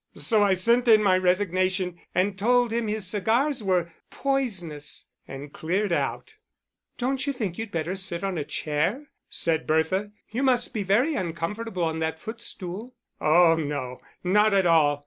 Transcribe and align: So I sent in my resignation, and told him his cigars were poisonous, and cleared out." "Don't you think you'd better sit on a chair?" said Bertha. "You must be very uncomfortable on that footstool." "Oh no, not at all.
So 0.15 0.41
I 0.41 0.55
sent 0.55 0.87
in 0.87 1.03
my 1.03 1.15
resignation, 1.15 1.99
and 2.15 2.35
told 2.35 2.73
him 2.73 2.87
his 2.87 3.05
cigars 3.05 3.63
were 3.63 3.93
poisonous, 4.09 5.05
and 5.27 5.53
cleared 5.53 5.91
out." 5.93 6.37
"Don't 6.97 7.27
you 7.27 7.31
think 7.31 7.59
you'd 7.59 7.69
better 7.71 7.93
sit 7.93 8.23
on 8.23 8.35
a 8.35 8.43
chair?" 8.43 9.09
said 9.29 9.67
Bertha. 9.67 10.09
"You 10.31 10.41
must 10.41 10.73
be 10.73 10.81
very 10.81 11.13
uncomfortable 11.13 11.83
on 11.83 11.99
that 11.99 12.17
footstool." 12.19 12.95
"Oh 13.19 13.53
no, 13.53 14.01
not 14.23 14.55
at 14.55 14.65
all. 14.65 14.99